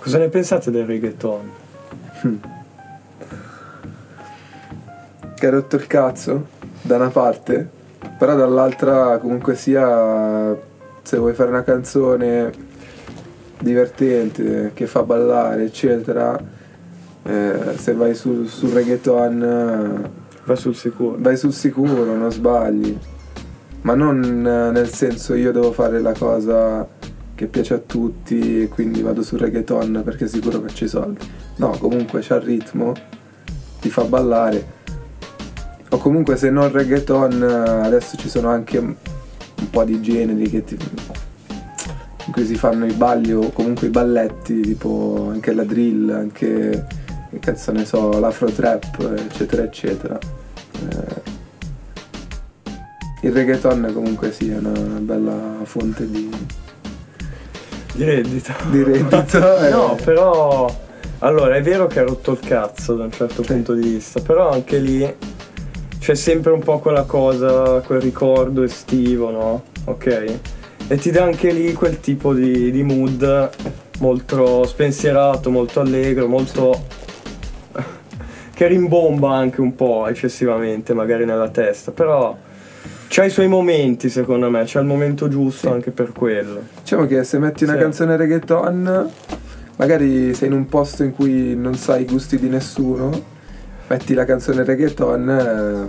[0.00, 1.50] Cosa ne pensate del reggaeton?
[5.34, 6.48] Che ha rotto il cazzo,
[6.82, 7.66] da una parte,
[8.18, 10.54] però dall'altra comunque sia,
[11.02, 12.52] se vuoi fare una canzone
[13.58, 16.38] divertente, che fa ballare, eccetera,
[17.22, 20.10] eh, se vai sul, sul reggaeton
[20.44, 21.16] Va sul sicuro.
[21.18, 22.98] vai sul sicuro, non sbagli.
[23.82, 26.86] Ma non eh, nel senso io devo fare la cosa
[27.40, 31.26] che piace a tutti e quindi vado sul reggaeton perché sicuro c'è i soldi.
[31.56, 32.92] No, comunque c'ha il ritmo,
[33.80, 34.78] ti fa ballare.
[35.88, 37.42] O comunque se non reggaeton
[37.82, 38.94] adesso ci sono anche un
[39.60, 40.76] un po' di generi che ti,
[42.26, 46.86] in cui si fanno i balli o comunque i balletti, tipo anche la drill, anche
[47.30, 50.18] che cazzo ne so, l'afro trap, eccetera, eccetera.
[50.18, 51.38] Eh,
[53.22, 56.30] il reggaeton comunque sì, è una bella fonte di,
[57.92, 58.52] Di reddito.
[58.70, 59.58] di reddito.
[59.64, 59.70] eh.
[59.70, 60.88] No, però.
[61.22, 64.50] Allora, è vero che ha rotto il cazzo da un certo punto di vista, però
[64.50, 65.14] anche lì
[65.98, 69.64] c'è sempre un po' quella cosa, quel ricordo estivo, no?
[69.84, 70.38] Ok?
[70.88, 73.50] E ti dà anche lì quel tipo di, di mood
[73.98, 76.86] molto spensierato, molto allegro, molto.
[78.54, 82.48] che rimbomba anche un po' eccessivamente, magari nella testa, però.
[83.12, 85.72] C'ha i suoi momenti, secondo me, c'è il momento giusto Sì.
[85.74, 86.60] anche per quello.
[86.80, 87.80] Diciamo che se metti una Sì.
[87.80, 89.10] canzone reggaeton,
[89.76, 93.10] magari sei in un posto in cui non sai i gusti di nessuno,
[93.88, 95.88] metti la canzone reggaeton, eh,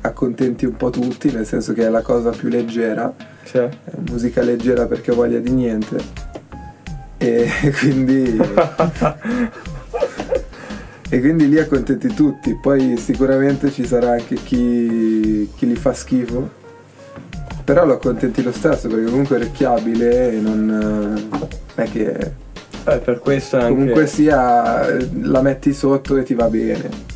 [0.00, 3.58] accontenti un po' tutti, nel senso che è la cosa più leggera, Sì.
[3.58, 3.70] è
[4.08, 5.96] musica leggera perché ho voglia di niente.
[7.18, 7.48] E
[7.80, 8.40] quindi,
[11.10, 12.56] e quindi lì accontenti tutti.
[12.62, 16.60] Poi sicuramente ci sarà anche chi, chi li fa schifo.
[17.64, 21.28] Però lo accontenti lo stesso perché comunque è orecchiabile e non
[21.76, 22.30] eh, è che
[22.84, 23.68] Eh, per questo anche.
[23.68, 24.86] comunque sia
[25.22, 27.10] la metti sotto e ti va bene.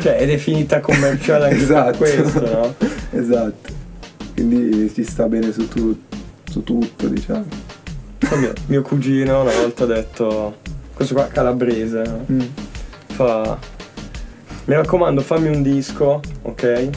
[0.00, 1.98] Cioè, è definita commerciale anche esatto.
[1.98, 2.74] per questo, no?
[3.18, 3.70] esatto.
[4.34, 5.98] Quindi ci sta bene su, tu-
[6.50, 7.44] su tutto, diciamo.
[8.18, 10.56] Poi Mio, mio cugino una volta ha detto.
[10.94, 12.02] Questo qua calabrese.
[12.02, 12.24] no?
[12.30, 12.40] Mm.
[13.06, 13.58] Fa.
[14.66, 16.88] Mi raccomando, fammi un disco, ok?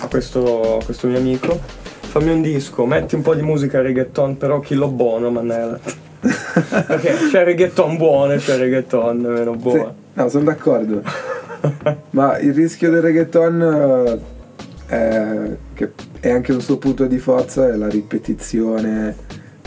[0.00, 1.58] A questo, a questo mio amico.
[2.00, 5.78] Fammi un disco, metti un po' di musica reggaeton, però chi lo buono, manella.
[6.20, 9.94] Perché c'è reggaeton buono e c'è reggaeton meno Sì, buono.
[10.14, 11.02] no, sono d'accordo.
[12.10, 14.20] Ma il rischio del reggaeton
[14.88, 19.14] eh, è, che è anche un suo punto di forza è la ripetizione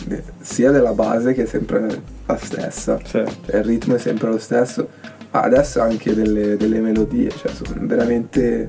[0.10, 2.98] eh, sia della base che è sempre la stessa.
[2.98, 3.24] Sì.
[3.46, 4.90] Cioè, il ritmo è sempre lo stesso,
[5.32, 8.68] adesso anche delle, delle melodie, cioè sono veramente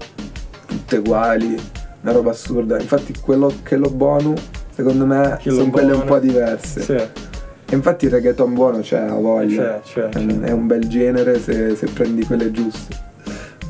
[0.78, 1.56] tutte uguali,
[2.02, 2.78] una roba assurda.
[2.80, 4.34] Infatti quello che lo buono,
[4.74, 6.80] secondo me, Chi lo sono quelle un po' diverse.
[6.82, 9.80] Sì, E infatti il reggaeton buono c'è, ha voglia.
[9.82, 10.48] c'è, c'è, È un- c'è.
[10.48, 12.94] È un bel genere se, se prendi quelle giuste.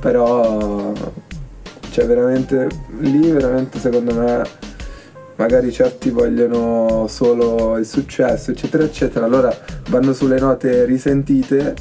[0.01, 0.93] Però
[1.91, 2.67] cioè veramente
[2.99, 4.43] lì veramente secondo me
[5.37, 9.25] magari certi vogliono solo il successo, eccetera, eccetera.
[9.25, 9.57] Allora
[9.91, 11.75] vanno sulle note risentite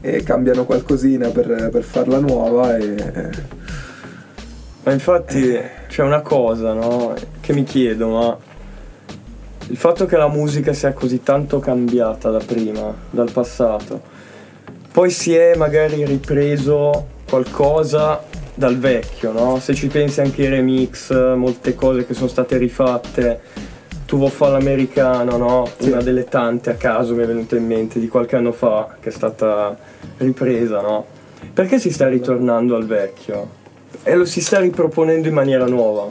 [0.00, 2.94] e cambiano qualcosina per, per farla nuova e
[4.86, 7.12] Ma infatti c'è una cosa, no?
[7.40, 8.38] Che mi chiedo, ma
[9.66, 14.00] il fatto che la musica sia così tanto cambiata da prima, dal passato,
[14.92, 18.22] poi si è magari ripreso qualcosa
[18.54, 19.58] dal vecchio, no?
[19.58, 23.40] Se ci pensi anche ai remix, molte cose che sono state rifatte,
[24.06, 25.68] Tuvo fa l'americano, no?
[25.78, 25.90] Sì.
[25.90, 29.08] Una delle tante a caso mi è venuta in mente di qualche anno fa che
[29.08, 29.76] è stata
[30.18, 31.04] ripresa, no?
[31.52, 33.64] Perché si sta ritornando al vecchio?
[34.02, 36.08] E lo si sta riproponendo in maniera nuova.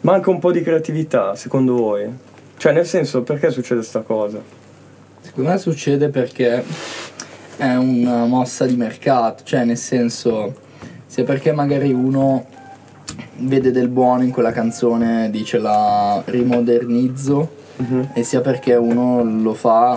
[0.00, 2.08] Manca un po' di creatività, secondo voi?
[2.56, 4.40] Cioè, nel senso, perché succede sta cosa?
[5.20, 6.64] Secondo me succede perché
[7.56, 10.54] è una mossa di mercato, cioè nel senso,
[11.06, 12.46] sia perché magari uno
[13.38, 17.62] vede del buono in quella canzone, dice la rimodernizzo,
[18.12, 19.94] e sia perché uno lo fa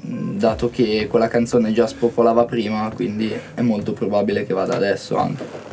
[0.00, 5.67] dato che quella canzone già spopolava prima, quindi è molto probabile che vada adesso anche.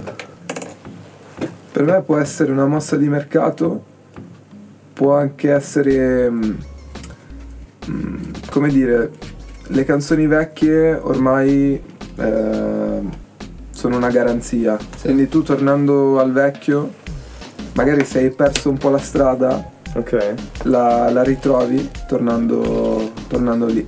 [1.76, 3.84] Per me può essere una mossa di mercato,
[4.94, 6.54] può anche essere, mm,
[7.90, 8.16] mm,
[8.50, 9.12] come dire,
[9.68, 11.74] le canzoni vecchie ormai
[12.16, 13.00] eh,
[13.72, 16.94] sono una garanzia, quindi tu tornando al vecchio,
[17.74, 20.34] magari se hai perso un po' la strada, Ok.
[20.64, 23.86] la, la ritrovi tornando, tornando lì.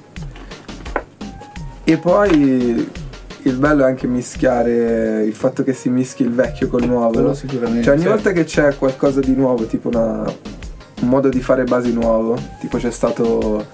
[1.86, 2.86] E poi
[3.48, 7.12] il bello è anche mischiare il fatto che si mischi il vecchio col nuovo.
[7.12, 7.84] Quello sicuramente.
[7.84, 8.08] Cioè ogni sì.
[8.10, 10.24] volta che c'è qualcosa di nuovo, tipo una-
[11.00, 13.66] un modo di fare basi nuovo, tipo c'è stato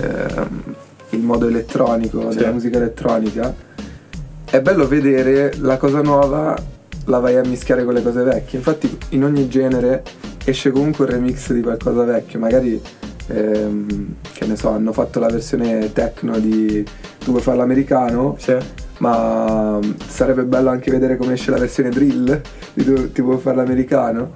[0.00, 0.74] ehm,
[1.10, 2.38] il modo elettronico Sì.
[2.38, 3.52] della musica elettronica,
[4.48, 6.56] è bello vedere la cosa nuova
[7.06, 8.58] la vai a mischiare con le cose vecchie.
[8.58, 10.02] Infatti in ogni genere
[10.44, 12.80] esce comunque un remix di qualcosa vecchio, magari
[13.26, 16.82] ehm, che ne so, hanno fatto la versione techno di
[17.18, 18.56] tu vuoi fare l'americano, Sì.
[19.00, 22.40] Ma sarebbe bello anche vedere come esce la versione drill
[22.74, 24.32] di tu ti vuoi fare l'americano.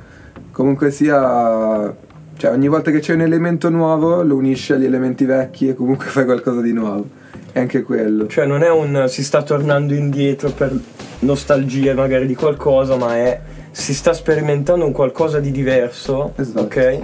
[0.53, 1.95] Comunque sia,
[2.37, 6.07] cioè ogni volta che c'è un elemento nuovo lo unisci agli elementi vecchi e comunque
[6.11, 7.07] fai qualcosa di nuovo.
[7.53, 8.27] È anche quello.
[8.27, 10.73] Cioè non è un si sta tornando indietro per
[11.21, 13.41] nostalgia magari di qualcosa, ma è
[13.71, 16.61] si sta sperimentando un qualcosa di diverso, Esatto.
[16.63, 16.99] ok?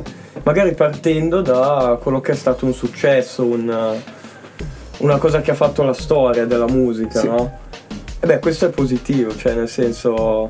[0.44, 3.94] Magari partendo da quello che è stato un successo, un-
[5.00, 7.26] una cosa che ha fatto la storia della musica, Sì.
[7.28, 7.58] no?
[8.20, 10.48] E beh, questo è positivo, cioè nel senso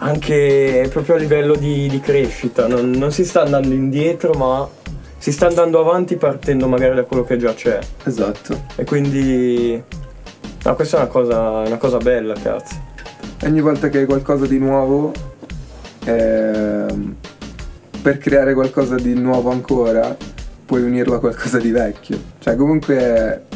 [0.00, 4.68] anche proprio a livello di, di crescita, non, non si sta andando indietro, ma
[5.18, 7.78] si sta andando avanti partendo magari da quello che già c'è.
[8.04, 8.64] Esatto.
[8.76, 9.82] E quindi.
[10.64, 12.74] No, questa è una cosa, una cosa bella, cazzo.
[13.44, 15.12] Ogni volta che hai qualcosa di nuovo,
[16.04, 17.16] ehm,
[18.02, 20.16] per creare qualcosa di nuovo ancora,
[20.68, 22.20] puoi unirlo a qualcosa di vecchio.
[22.40, 23.46] Cioè comunque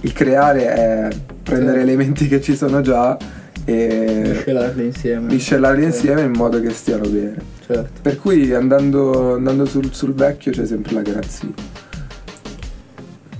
[0.00, 1.08] il creare è
[1.44, 1.82] prendere Sì.
[1.84, 3.16] elementi che ci sono già
[3.64, 5.32] e Miscelarli insieme.
[5.32, 7.36] miscelarli insieme in modo che stiano bene.
[7.64, 8.00] Certo.
[8.02, 11.50] Per cui andando, andando sul, sul vecchio c'è sempre la garanzia.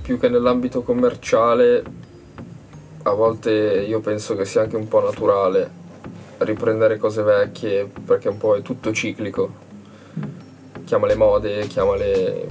[0.01, 1.83] più che nell'ambito commerciale,
[3.03, 3.51] a volte
[3.85, 5.69] io penso che sia anche un po' naturale
[6.37, 9.67] riprendere cose vecchie perché un po' è tutto ciclico.
[10.85, 12.47] Chiamale mode, chiamale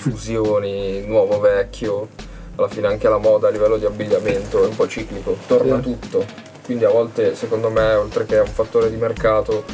[0.00, 2.08] fusioni, nuovo vecchio.
[2.56, 5.82] Alla fine anche la moda a livello di abbigliamento è un po' ciclico, torna Sì.
[5.82, 6.24] tutto.
[6.64, 9.64] Quindi a volte secondo me oltre che è un fattore di mercato,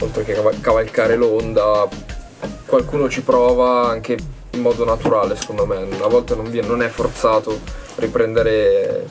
[0.00, 1.88] oltre che caval- cavalcare l'onda,
[2.66, 4.16] qualcuno ci prova anche
[4.50, 7.58] in modo naturale secondo me, a volte non, viene- non è forzato
[7.96, 9.06] riprendere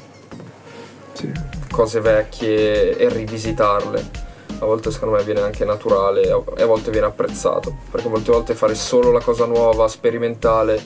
[1.14, 1.32] Sì.
[1.72, 4.22] cose vecchie e rivisitarle.
[4.60, 8.56] A volte secondo me viene anche naturale e a volte viene apprezzato, perché molte volte
[8.56, 10.82] fare solo la cosa nuova, sperimentale,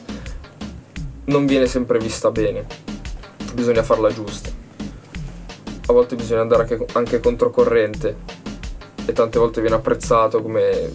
[1.25, 2.65] non viene sempre vista bene,
[3.53, 4.49] bisogna farla giusta.
[5.89, 8.15] A volte bisogna andare anche, anche controcorrente
[9.05, 10.93] e tante volte viene apprezzato come,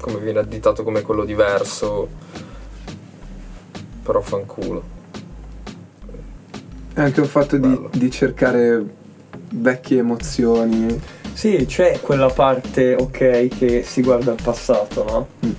[0.00, 2.08] come viene additato come quello diverso,
[4.02, 4.96] però fanculo.
[6.94, 8.84] È anche un fatto di, di cercare
[9.50, 11.00] vecchie emozioni.
[11.38, 15.28] Sì, c'è quella parte, ok, che si guarda al passato, no?
[15.46, 15.50] Mm.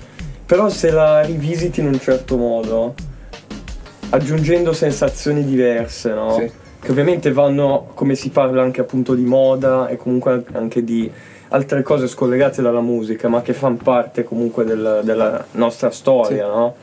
[0.46, 2.96] Però se la rivisiti in un certo modo,
[4.10, 6.34] aggiungendo sensazioni diverse, no?
[6.34, 6.52] Sì.
[6.82, 11.10] Che ovviamente vanno, come si parla anche appunto di moda e comunque anche di
[11.48, 16.52] altre cose scollegate dalla musica, ma che fanno parte comunque del- della nostra storia, Sì.
[16.58, 16.76] no?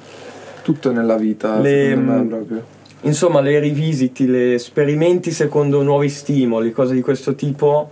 [0.62, 2.64] Tutto nella vita, Le- me proprio.
[3.02, 7.90] Insomma, le rivisiti, le sperimenti secondo nuovi stimoli, cose di questo tipo,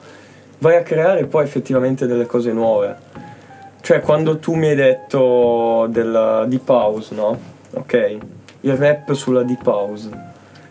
[0.65, 2.97] vai a creare poi effettivamente delle cose nuove.
[3.83, 7.39] Cioè, quando tu mi hai detto della deep house, no?
[7.75, 8.17] Ok?
[8.61, 10.09] Il rap sulla deep house.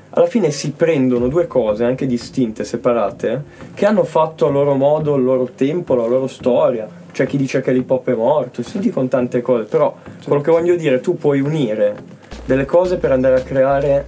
[0.09, 3.43] Alla fine si prendono due cose anche distinte, separate,
[3.75, 6.87] che hanno fatto a loro modo il loro tempo, la loro storia.
[7.11, 9.95] C'è chi dice che l'hip hop è morto, si dicono tante cose, però
[10.25, 11.95] quello che voglio dire, tu puoi unire
[12.45, 14.07] delle cose per andare a creare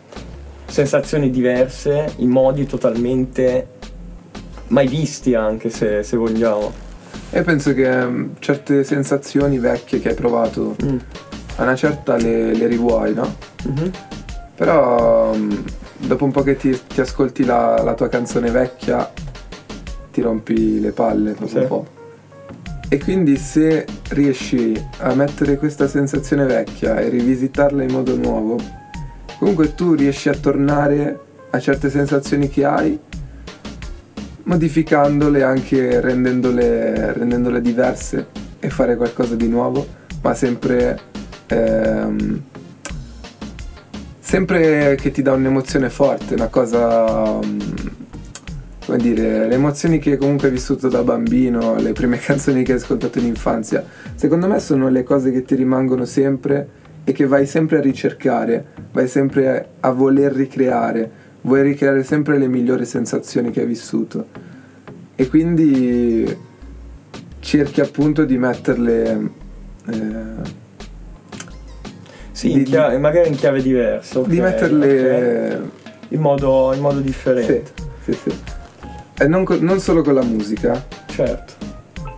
[0.65, 3.68] sensazioni diverse in modi totalmente
[4.68, 6.72] mai visti anche se, se vogliamo.
[7.31, 10.98] E penso che mm, certe sensazioni vecchie che hai provato, Mm.
[11.57, 13.36] a una certa le, le rivuoi, no?
[13.64, 13.92] Mhm.
[14.56, 15.52] Però mm,
[15.98, 19.12] dopo un po' che ti, ti ascolti la, la tua canzone vecchia,
[20.12, 21.57] ti rompi le palle dopo Sì.
[21.57, 21.88] un po'.
[22.88, 28.57] E quindi se riesci a mettere questa sensazione vecchia e rivisitarla in modo nuovo,
[29.40, 31.19] comunque tu riesci a tornare
[31.50, 32.98] a certe sensazioni che hai,
[34.45, 38.28] modificandole anche rendendole, rendendole diverse
[38.59, 39.85] e fare qualcosa di nuovo,
[40.21, 40.99] ma sempre,
[41.47, 42.42] ehm,
[44.19, 47.40] sempre che ti dà un'emozione forte, una cosa,
[48.85, 52.78] come dire, le emozioni che comunque hai vissuto da bambino, le prime canzoni che hai
[52.80, 53.83] ascoltato in infanzia,
[54.14, 58.66] secondo me sono le cose che ti rimangono sempre e che vai sempre a ricercare,
[58.92, 64.25] vai sempre a voler ricreare, vuoi ricreare sempre le migliori sensazioni che hai vissuto
[65.16, 66.37] e quindi
[67.40, 69.30] cerchi appunto di metterle
[69.87, 70.64] eh,
[72.31, 74.19] Sì, Di- chiave- magari in chiave diversa.
[74.21, 75.61] di ok, metterle ok.
[76.09, 77.64] In, modo, in modo sì, differente.
[78.04, 78.33] sì, sì.
[79.18, 81.54] E non, non solo con la musica Certo.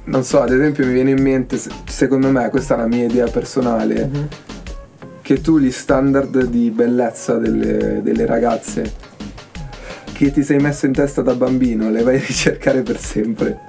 [0.05, 3.05] non so ad esempio mi viene in mente se- secondo me questa è una mia
[3.05, 4.27] idea personale Mhm.
[5.21, 8.91] che tu gli standard di bellezza delle, delle ragazze
[10.17, 13.59] che ti sei messo in testa da bambino le vai a ricercare per sempre,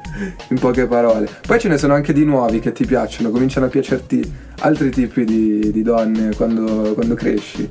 [0.49, 1.29] in poche parole.
[1.47, 5.25] Poi ce ne sono anche di nuovi che ti piacciono, cominciano a piacerti altri tipi
[5.25, 7.69] di, di donne quando, quando cresci.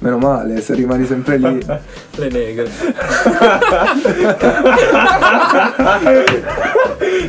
[0.00, 1.64] Meno male, se rimani sempre lì.
[2.16, 2.70] Le negre.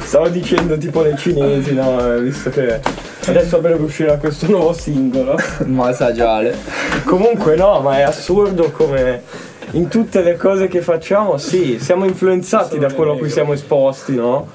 [0.01, 2.19] Stavo dicendo tipo le cinesi, no?
[2.19, 2.81] Visto che
[3.25, 5.37] adesso a breve uscirà questo nuovo singolo.
[5.65, 6.57] Masagiale.
[7.05, 9.23] Comunque no, ma è assurdo come
[9.71, 13.53] in tutte le cose che facciamo, sì, siamo influenzati Sono da quello a cui siamo
[13.53, 14.47] esposti, no?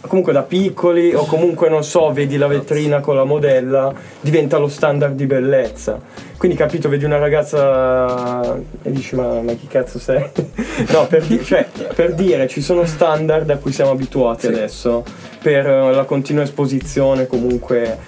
[0.00, 4.66] Comunque da piccoli o comunque non so, vedi la vetrina con la modella, diventa lo
[4.66, 6.00] standard di bellezza.
[6.36, 10.24] Quindi capito, vedi una ragazza e dici ma, ma chi cazzo sei?
[10.90, 14.52] no, per, di- cioè, per dire ci sono standard a cui siamo abituati Sì.
[14.52, 15.04] adesso,
[15.40, 17.98] per eh, la continua esposizione comunque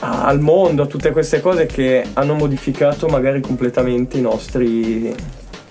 [0.00, 5.12] al mondo, a tutte queste cose che hanno modificato magari completamente i nostri,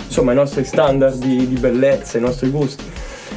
[0.10, 2.84] insomma, i nostri standard di, di bellezza, i nostri gusti.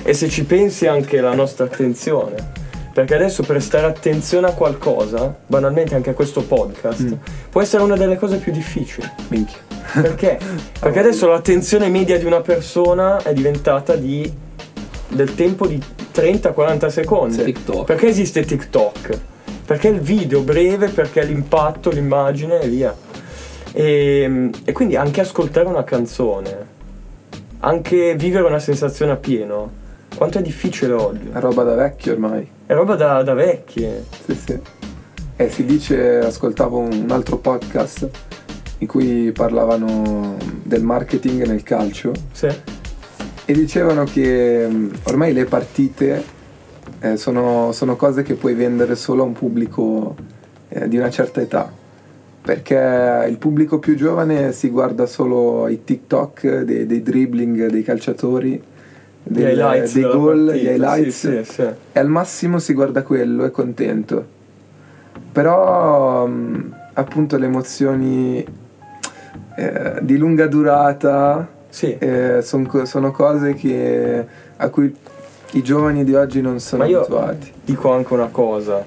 [0.02, 2.60] E se ci pensi anche la nostra attenzione.
[2.92, 7.16] Perché adesso prestare attenzione a qualcosa, banalmente anche a questo podcast,
[7.48, 9.08] può essere una delle cose più difficili.
[9.28, 9.58] Minchia.
[9.94, 10.38] Perché?
[10.78, 14.30] Perché adesso l'attenzione media di una persona è diventata di,
[15.08, 15.80] del tempo di
[16.14, 17.42] 30-40 secondi.
[17.44, 17.84] TikTok.
[17.86, 19.18] Perché esiste TikTok?
[19.64, 22.94] Perché il video breve, perché l'impatto, l'immagine e via.
[23.72, 26.66] E, e quindi anche ascoltare una canzone,
[27.60, 29.70] anche vivere una sensazione a pieno,
[30.16, 31.30] quanto è difficile oggi.
[31.32, 32.48] È roba da vecchio ormai.
[32.66, 33.86] È roba da, da vecchi.
[34.26, 34.58] Sì, sì.
[35.36, 38.08] E si dice, ascoltavo un altro podcast
[38.78, 42.48] in cui parlavano del marketing nel calcio Sì.
[43.44, 46.22] e dicevano che mh, ormai le partite
[47.00, 50.16] eh, sono, sono cose che puoi vendere solo a un pubblico
[50.68, 51.72] eh, di una certa età.
[52.42, 58.60] Perché il pubblico più giovane si guarda solo i TikTok dei, dei dribbling dei calciatori,
[59.22, 61.62] del- highlights dei gol, partita, gli highlights Sì, sì, sì.
[61.92, 64.26] e al massimo si guarda quello, è contento.
[65.30, 68.44] Però mh, appunto le emozioni
[69.56, 71.48] eh, di lunga durata
[71.80, 74.94] eh, son sono cose che, a cui
[75.52, 77.52] i giovani di oggi non sono Ma io abituati.
[77.64, 78.84] dico anche una cosa.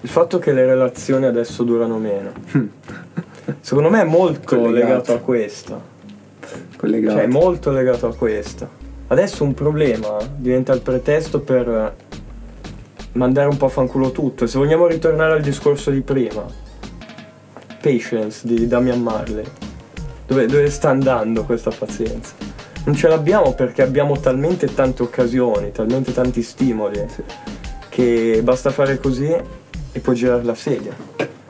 [0.00, 2.32] Il fatto che le relazioni adesso durano meno.
[3.60, 4.86] Secondo me è molto Collegato.
[4.86, 5.82] legato a questo.
[6.76, 7.16] Collegato.
[7.16, 8.68] Cioè, è molto legato a questo.
[9.08, 11.96] Adesso un problema diventa il pretesto per
[13.12, 14.46] mandare un po' a fanculo tutto.
[14.46, 16.44] Se vogliamo ritornare al discorso di prima,
[17.80, 19.44] Patience di Damian Marley.
[20.26, 22.34] Dove, dove sta andando questa pazienza?
[22.84, 27.04] Non ce l'abbiamo perché abbiamo talmente tante occasioni, talmente tanti stimoli,
[27.88, 29.34] che basta fare così
[29.98, 30.96] e puoi girare la sedia.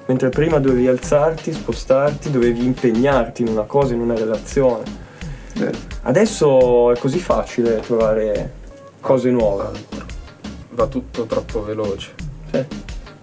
[0.07, 4.85] Mentre prima dovevi alzarti, spostarti, dovevi impegnarti in una cosa, in una relazione.
[5.55, 5.77] Vero.
[6.03, 8.53] Adesso è così facile trovare
[9.01, 9.65] cose nuove.
[9.65, 10.07] Altro.
[10.71, 12.15] Va tutto troppo veloce.
[12.51, 12.65] Sì.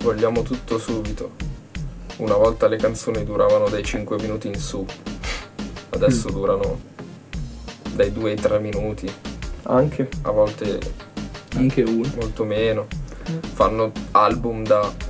[0.03, 1.31] Vogliamo tutto subito.
[2.17, 4.85] Una volta le canzoni duravano dai 5 minuti in su.
[5.89, 6.79] Adesso durano
[7.93, 9.11] dai 2 ai 3 minuti.
[9.63, 10.07] Anche.
[10.21, 10.77] A volte
[11.55, 12.07] Anche uno.
[12.19, 12.85] molto meno.
[13.53, 15.04] Fanno album da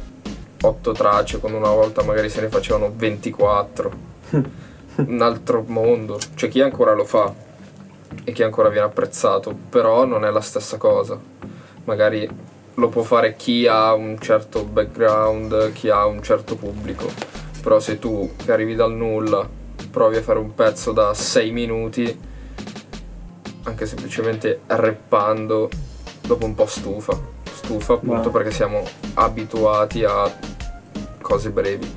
[0.65, 3.91] 8 tracce, quando una volta magari se ne facevano 24.
[4.95, 6.17] Un altro mondo.
[6.35, 7.33] C'è chi ancora lo fa
[8.23, 11.19] e chi ancora viene apprezzato, però non è la stessa cosa.
[11.83, 12.27] Magari
[12.75, 17.07] lo può fare chi ha un certo background, chi ha un certo pubblico.
[17.61, 19.47] Però se tu che arrivi dal nulla
[19.91, 22.19] provi a fare un pezzo da 6 minuti,
[23.63, 25.69] anche semplicemente rappando,
[26.21, 27.17] dopo un po' stufa.
[27.49, 28.83] Stufa appunto Ma- perché siamo
[29.15, 30.29] abituati a
[31.25, 31.91] cose brevi.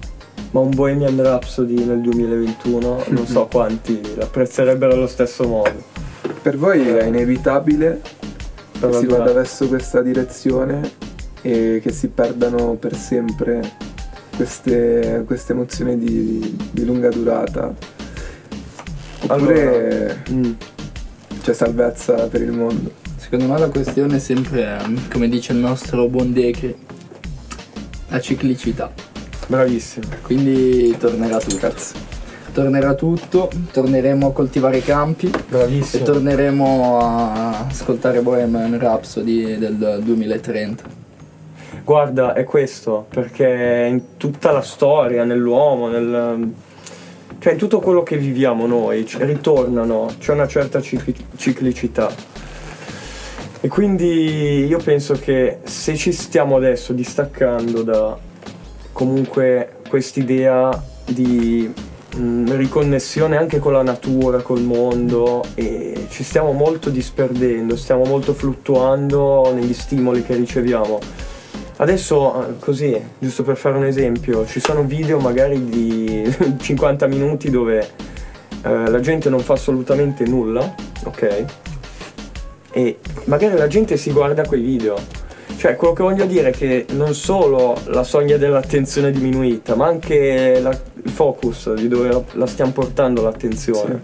[0.52, 5.85] Ma un Bohemian Rhapsody nel 2021 non so quanti l'apprezzerebbero allo stesso modo.
[6.40, 8.00] Per voi è inevitabile
[8.80, 10.90] Per che si vada verso questa direzione
[11.42, 13.70] e che si perdano per sempre
[14.35, 17.75] queste, queste emozioni di, di lunga durata?
[19.26, 20.52] Oppure Mm.
[21.42, 22.92] c'è salvezza per il mondo?
[23.16, 24.78] Secondo me la questione è sempre,
[25.12, 26.75] come dice il nostro buon Decri,
[28.08, 28.90] la ciclicità.
[29.49, 30.05] Bravissimo.
[30.23, 31.57] Quindi tornerà tutto.
[31.57, 31.95] Cazzo.
[32.52, 36.05] Tornerà tutto, torneremo a coltivare i campi e Bravissimo.
[36.05, 40.85] torneremo a ascoltare Bohemian Rhapsody del 2030.
[41.83, 46.52] Guarda, è questo, perché in tutta la storia, nell'uomo, nel...
[47.38, 52.11] cioè in tutto quello che viviamo noi, ritornano, c'è una certa cicli- ciclicità.
[53.61, 58.17] E quindi io penso che se ci stiamo adesso distaccando da
[58.99, 60.71] comunque quest'idea
[61.05, 61.73] di
[62.17, 68.35] mh, riconnessione anche con la natura, col mondo e ci stiamo molto disperdendo, stiamo molto
[68.35, 70.99] fluttuando negli stimoli che riceviamo.
[71.76, 77.50] Adesso, eh, così, giusto per fare un esempio, ci sono video magari di 50 minuti
[77.50, 77.88] dove
[78.64, 80.75] eh, la gente non fa assolutamente nulla,
[81.05, 81.45] ok?
[82.73, 84.97] E magari la gente si guarda quei video.
[85.59, 89.87] Cioè, quello che voglio dire è che non solo la soglia dell'attenzione è diminuita, ma
[89.88, 90.71] anche la-
[91.03, 94.00] il focus di dove la, la stiamo portando l'attenzione.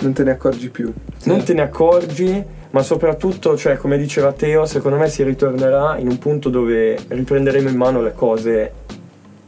[0.00, 0.92] Non te ne accorgi più.
[1.24, 6.08] Non te ne accorgi, ma soprattutto, cioè, come diceva Teo, secondo me si ritornerà in
[6.08, 8.72] un punto dove riprenderemo in mano le cose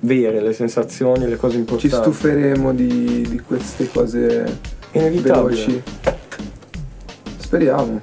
[0.00, 1.96] vere, le sensazioni, le cose Ci importanti.
[1.96, 4.58] stuferemo di, di queste cose
[4.92, 5.42] Inevitabile.
[5.54, 5.82] veloci.
[7.36, 8.00] Speriamo.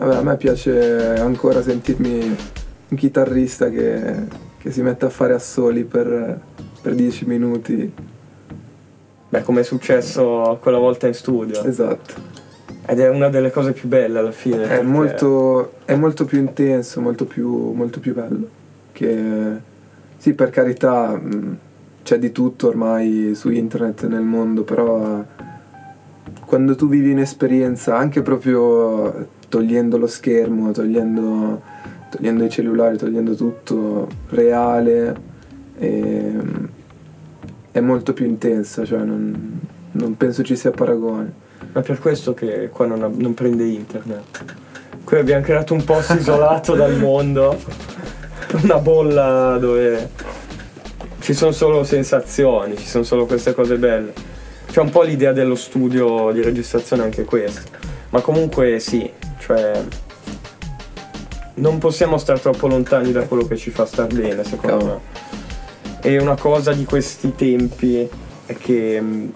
[0.00, 2.34] Vabbè, a me piace ancora sentirmi
[2.88, 4.14] un chitarrista che,
[4.56, 6.40] che si mette a fare assoli per,
[6.80, 7.92] per 10 minuti.
[9.28, 11.62] Beh, come è successo quella volta in studio.
[11.64, 12.14] Esatto.
[12.86, 14.68] Ed è una delle cose più belle alla fine.
[14.68, 18.48] È molto, è molto più intenso, molto più, molto più bello.
[18.92, 19.56] Che
[20.16, 21.58] sì, per carità, mh,
[22.02, 25.22] c'è di tutto ormai su internet nel mondo, però
[26.46, 31.60] quando tu vivi un'esperienza, anche proprio togliendo lo schermo, togliendo,
[32.08, 35.14] togliendo i cellulari, togliendo tutto reale,
[35.76, 36.68] ehm,
[37.72, 39.60] è molto più intensa, cioè non,
[39.92, 41.48] non penso ci sia paragone.
[41.72, 44.44] Ma per questo che qua non, non prende internet.
[45.04, 47.58] Qui abbiamo creato un posto isolato dal mondo,
[48.62, 50.10] una bolla dove
[51.20, 54.12] ci sono solo sensazioni, ci sono solo queste cose belle.
[54.70, 57.78] C'è un po' l'idea dello studio di registrazione anche questo.
[58.10, 59.08] Ma comunque sì,
[59.50, 59.82] cioè
[61.54, 65.00] non possiamo stare troppo lontani da quello che ci fa star bene, secondo Cavolo.
[65.02, 65.98] me.
[66.02, 68.08] E una cosa di questi tempi
[68.46, 69.32] è che mh,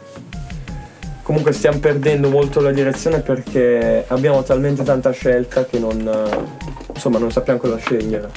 [1.23, 5.99] comunque stiamo perdendo molto la direzione perché abbiamo talmente tanta scelta che non,
[6.95, 8.31] insomma, non sappiamo cosa scegliere.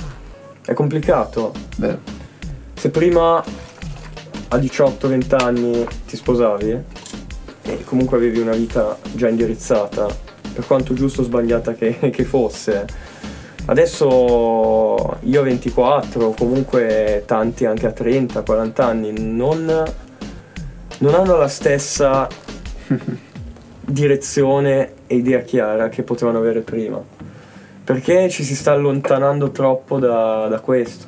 [0.65, 1.53] È complicato.
[1.77, 1.97] Beh,
[2.73, 6.83] Se prima a 18-20 anni ti sposavi
[7.61, 10.07] e comunque avevi una vita già indirizzata,
[10.57, 12.87] per quanto giusto o sbagliata che, che fosse,
[13.65, 19.65] adesso io a 24, o comunque tanti anche a 30, 40 anni, non,
[20.97, 22.27] non hanno la stessa
[23.85, 26.99] direzione e idea chiara che potevano avere prima.
[27.83, 31.05] Perché ci si sta allontanando troppo da, da questo.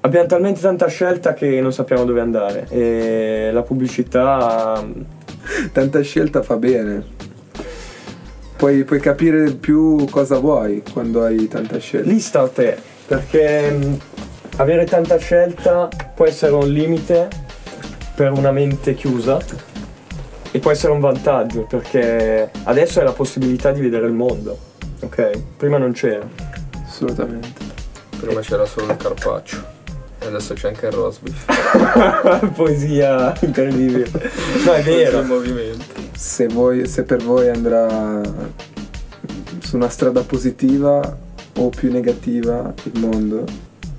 [0.00, 4.84] Abbiamo talmente tanta scelta che non sappiamo dove andare e la pubblicità
[5.72, 7.11] tanta scelta fa bene.
[8.62, 12.08] Puoi, puoi capire più cosa vuoi quando hai tanta scelta.
[12.08, 13.98] lì sta a te, perché mh,
[14.58, 17.28] avere tanta scelta può essere un limite
[18.14, 19.40] per una mente chiusa
[20.52, 24.56] e può essere un vantaggio perché adesso hai la possibilità di vedere il mondo,
[25.00, 25.56] ok?
[25.56, 26.28] Prima non c'era.
[26.86, 27.48] Assolutamente.
[28.16, 29.71] Prima c'era solo il carpaccio.
[30.22, 32.50] E adesso c'è anche il roast beef.
[32.54, 34.08] Poesia incredibile.
[34.64, 35.20] No, è vero.
[35.20, 35.84] il movimento.
[36.16, 38.20] Se, voi- se per voi andrà
[39.60, 41.18] su una strada positiva
[41.56, 43.44] o più negativa il mondo,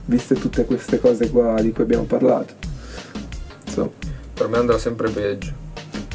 [0.06, 2.54] viste tutte queste cose qua di cui abbiamo parlato.
[3.66, 3.90] Insomma,
[4.34, 5.52] Per me andrà sempre peggio.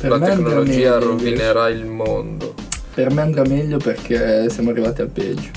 [0.00, 2.54] Per La tecnologia rovinerà il mondo.
[2.94, 5.50] Per me andrà meglio perché siamo arrivati al peggio.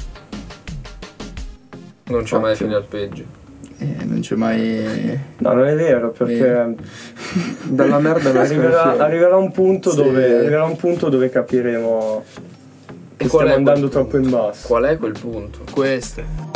[2.05, 2.67] Non c'è mai Ottimo.
[2.69, 3.23] fine al peggio.
[3.81, 5.19] E non c'è mai.
[5.39, 6.75] No, non è vero perché
[7.65, 9.95] dalla merda arriverà, arriverà un punto Sì.
[10.03, 12.23] dove arriverà un punto dove capiremo
[13.17, 14.67] che E qual stiamo andando troppo in basso.
[14.67, 15.59] Qual è quel punto?
[15.71, 16.50] Queste.